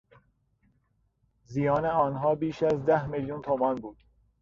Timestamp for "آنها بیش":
1.85-2.63